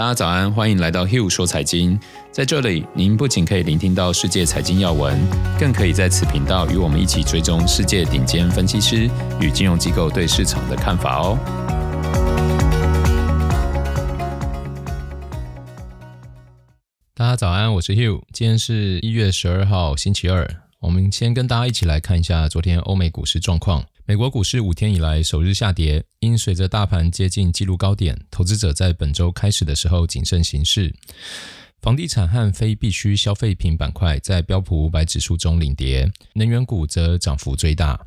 [0.00, 2.00] 大家早安，欢迎来到 Hugh 说财经。
[2.32, 5.20] 在这里，您不仅可以聆听到世界财经要闻，
[5.58, 9.10] 更可以在此频道与我们一起追踪世界顶尖分析师
[9.42, 11.38] 与金融机构对市场的看法哦。
[17.14, 20.48] 大家早安，我是 Hugh，今天是一月十二号，星期二。
[20.78, 23.84] 我们先跟大家一起来看一下昨天欧美股市状况。
[24.10, 30.92] 美国股市五天以来首日下跌，因随着大盘接近纪录高点，投资者在本周开始的时候谨慎行事。
[31.80, 38.04] 房地产和非必需消费品板块在标普五百指数中领跌，能源股则涨幅最大。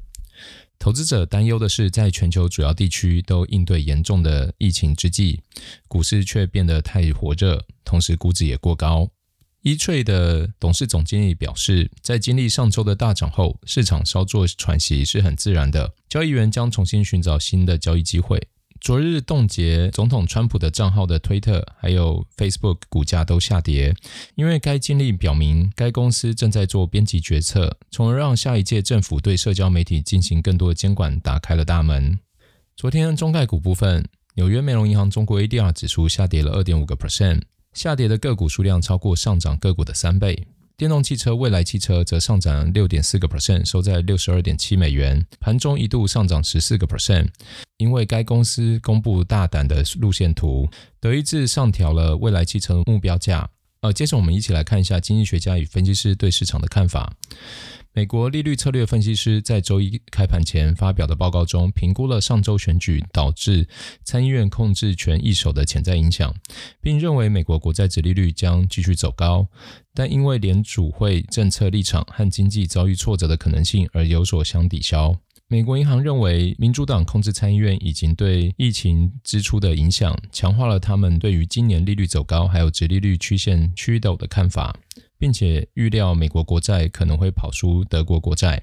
[0.77, 5.39] 投资者担忧的是，在全球主要地区都应对严重的疫情之际，
[5.87, 9.07] 股市却变得太火热，同时估值也过高。
[9.65, 15.93] E*TRADE 的董事总经理表示，在经历上周的大涨后，市场稍作喘息是很自然的。
[16.09, 18.45] 交易员将重新寻找新的交易机会。
[18.81, 23.95] 昨日冻结总统川普的账号的推特还有 Facebook 股价都下跌，
[24.35, 32.19] 因为该经历表明该公司正在做编辑决策，从而让下一届政府对社交媒体进行更多的监管打开了大门。
[32.75, 37.43] 昨天中概股部分，纽约梅隆银行中国 ADR 指数下跌了二点五个 percent。
[37.73, 40.47] 下跌的个股数量超过上涨个股的三倍。
[40.75, 47.27] 电动汽车未来汽车则上涨六点四个 percent，收在六十二点七美元，盘中一度上涨十四个 percent。
[47.77, 50.67] 因为该公司公布大胆的路线图，
[50.99, 53.49] 德意志上调了未来汽车目标价。
[53.81, 57.13] 呃，接着我们一起来看一下经济学家与分析师对市场的看法。
[57.95, 63.67] 美国利率策略分析师在周一开盘前发表的报告中，评估了上周选举导致
[64.03, 66.33] 参议院控制权易手的潜在影响，
[66.81, 69.47] 并认为美国国债殖利率将继续走高，
[69.93, 75.15] 但因为联储会政策立场和经济遭遇挫折的可能性而有所相抵消。
[75.47, 84.75] 美国银行认为，民主党控制参议院已经对疫情支出的影响强化了他们对于今年利率走高还有殖利率曲线趋陡的看法。
[85.23, 88.61] 并且预料美国国债可能会跑输德国国债。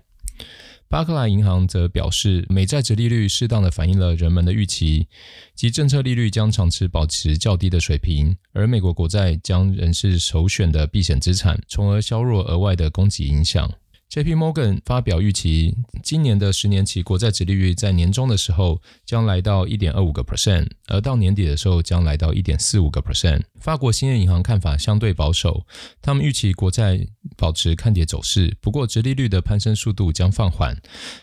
[0.90, 5.08] 巴克莱银行则表示，美债值利率适当的反映了人们的预期，
[5.54, 13.72] 即政策利率将长期保持较低的水平，而美国国债将仍是首选的避险资产，从而削弱额外的供给影响。
[14.10, 14.34] J.P.
[14.34, 15.72] Morgan 发表预期，
[16.02, 23.40] 今年的十年期国债殖利率在年中的时候将来到一点二五个 percent，而到年底的时候将来到一点四五个 percent。
[23.60, 25.64] 法国兴业银行看法相对保守，
[26.02, 27.06] 他们预期国债
[27.36, 30.76] 保持看跌走势，不过殖利率的攀升速度将放缓。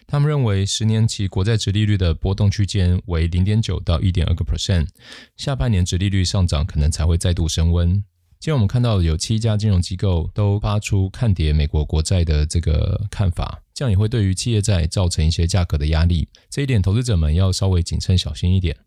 [0.07, 4.87] 他们认为十年期国债殖利率的波动区间为零点九到一点二个 percent，
[5.35, 8.01] 下半年殖利率上涨可能才会再度升温。
[8.39, 16.29] 今天我们看到有七家金融机构都发出看跌美国国债的这个看法，这样也会对于企业债造成一些价格的压力。
[16.49, 18.77] 这一点投资者们要稍微谨慎小心一点。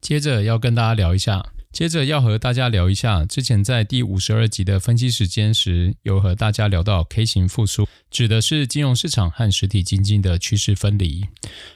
[0.00, 1.44] 接着要跟大家聊一下。
[1.76, 11.26] 接着要和大家聊一下，之前在第五十二集的分析时间时，有和大家聊到 K 型复苏，指的是金融市场和实体经济的趋势分离。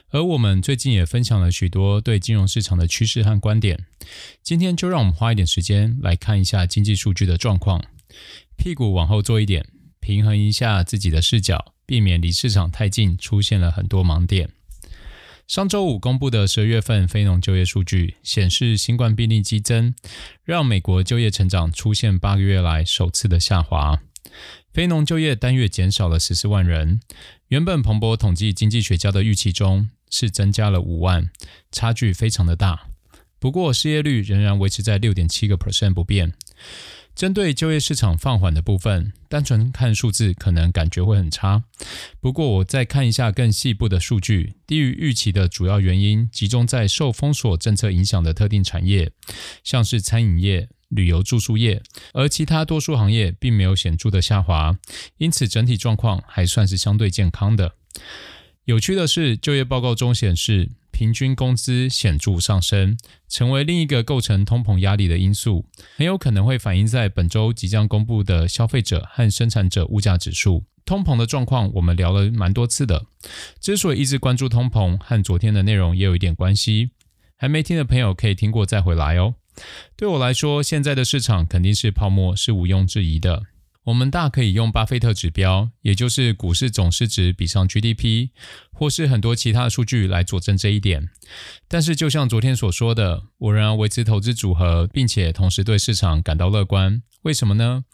[0.09, 3.85] 而我们最近也分享了许多对金融市场的趋势和观点。
[4.41, 7.79] 今天就让我们花一点时间来看一下经济数据的状况，
[8.57, 9.63] 屁股往后坐一点，
[9.99, 14.49] 平衡一下自己的视角，避免离市场太近，出现了很多盲点。
[15.51, 19.93] 上周五公布的十二月份非农就业数据显示，新冠病例激增，
[20.45, 23.99] 让美国就业成长出现八个月来首次的下滑。
[24.71, 27.01] 非农就业单月减少了十四万人，
[27.49, 31.29] 原本彭博统计经济学家的预期中是增加了五万，
[31.69, 32.87] 差距非常的大。
[33.41, 36.31] 不过失业率仍然维持在六点七个 percent 不变。
[37.15, 41.63] 针对就业市场放缓的部分，单纯看数字可能感觉会很差。
[42.21, 49.11] 不过，我再看一下更细部的数据，低于预期的主要原因集中在受封锁政策影响的特定产业，
[49.63, 51.81] 像是餐饮业、旅游住宿业，
[52.13, 54.77] 而其他多数行业并没有显著的下滑，
[55.17, 57.73] 因此整体状况还算是相对健康的。
[58.65, 62.97] 有趣的是，就业报告中显示，平均工资显著上升，
[63.27, 65.65] 成为另一个构成通膨压力的因素，
[65.95, 70.65] 很有可能会反映在本周即将公布的消费者和生产者物价指数。
[70.83, 73.05] 通膨的状况我们聊了蛮多次的，
[73.59, 76.91] 之所以一直关注通膨，和昨天的内容也有一点关系。
[77.37, 79.35] 还没听的朋友可以听过再回来哦。
[79.95, 83.43] 对我来说，现在的市场肯定是泡沫，是毋庸置疑的。
[83.85, 88.29] 我们大可以用巴菲特指标，也就是股市总市值比上 GDP，
[88.71, 91.09] 或是很多其他的数据来佐证这一点。
[91.67, 97.01] 但是，就像昨天所说的，我仍然维持投资组合，并且同时对市场感到乐观。
[97.23, 97.85] 为什么呢？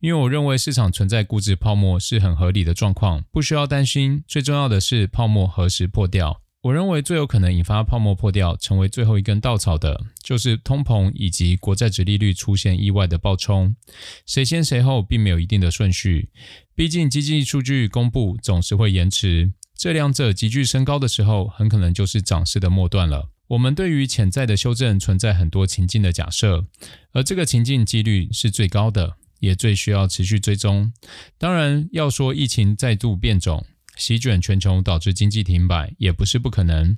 [0.00, 4.24] 因为我认为市场存在估值泡沫是很合理的状况，不需要担心。
[4.26, 6.40] 最重要的是泡沫何时破掉。
[6.64, 13.76] 我认为最有可能引发泡沫破掉，成为最后一根稻草的，就是通膨以及国债殖利率出现意外的暴冲。
[14.24, 16.30] 谁先谁后，并没有一定的顺序。
[16.74, 23.28] 毕竟经济数据公布总是会延迟，这两者急剧升高的时候，很可能就是涨势的末段了。
[23.48, 26.64] 我们对于潜在的修正存在很多情境的假设，
[27.12, 30.90] 而这个情境几率是最高的，也最需要持续追踪。
[31.36, 33.66] 当然，要说疫情再度变种，
[33.96, 36.96] 席卷全球导致经济停摆也不是不可能，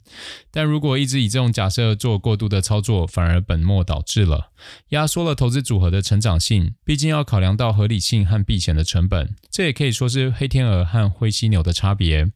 [0.51, 4.51] 但如果一直以这种假设做过度的操作，反而本末倒置了，
[4.91, 6.75] 压缩了投资组合的成长性。
[6.85, 12.27] 毕竟要考量到合理性和避险的成本，这也可以说是黑天鹅和灰犀牛的差别。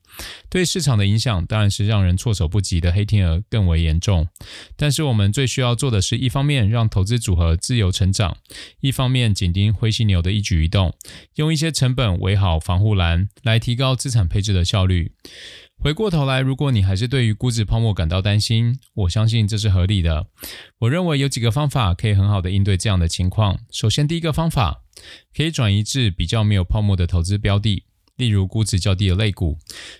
[0.49, 4.29] 对市场的影响当然是让人措手不及的黑天鹅更为严重。
[4.77, 8.37] 但是我们最需要做的是一方面让投资组合自由成长，
[8.81, 10.95] 一方面紧盯灰犀牛的一举一动，
[11.37, 15.13] 用一些成本围好防护栏，来提高资产配置的效率。
[15.79, 20.27] 回过头来，如果你还是对于估值泡沫感到担心，我相信这是合理的。
[20.81, 23.59] 我认为有几个方法可以很好的应对这样的情况。
[23.71, 24.83] 首先，第一个方法
[25.35, 27.85] 可以转移至比较没有泡沫的投资标的，
[28.17, 29.57] 例如估值较低的类股。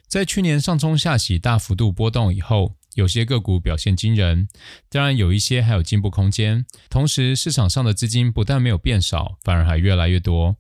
[0.07, 4.47] 在去年上冲下洗大幅度波动以后，有些个股表现惊人，
[4.91, 6.67] 当然有一些还有进步空间。
[6.91, 10.57] 同时，市场上的资金不但没有变少，反而还越来越多。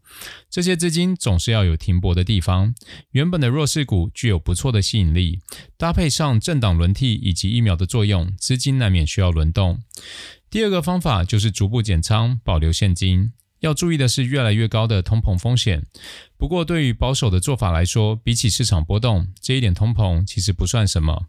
[0.48, 2.74] 这些资金总是要有停泊的地方。
[3.10, 5.40] 原本的弱势股具有不错的吸引力，
[5.76, 9.82] 搭配上政党轮替以及疫苗的作用，资金难免需要轮动。
[10.48, 13.32] 第二个方法就是逐步减仓，保留现金。
[13.60, 15.86] 要注意的是，越来越高的通膨风险。
[16.36, 21.26] 不过，对于保守的做法来说，比起市场波动，这一点通膨其实不算什么。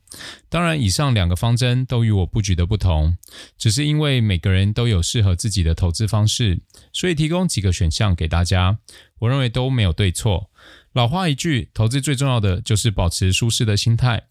[0.49, 3.17] 当然，以上两个方针都与我布局的不同，
[3.57, 6.61] 只是因为每个人都有适合自己的投资方式，
[6.93, 8.79] 所以提供几个选项给大家。
[9.19, 10.49] 我认为都没有对错。
[10.93, 14.23] 老话一句，投资最重要的就是保持舒适的心态，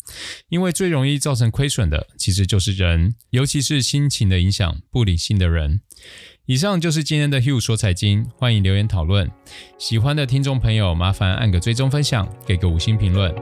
[0.48, 5.80] 因为最容易造成亏损的其实就是人，尤其是心情的影响，不理性的人。
[6.46, 9.30] 以上就是今天的 Hugh 说财经，欢迎留言讨论。
[9.78, 13.32] 喜欢的听众朋友，麻烦按个追踪分享，给个五星评论，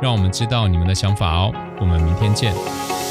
[0.00, 1.52] 让我们知道你们的想法哦。
[1.80, 3.01] 我们明天见。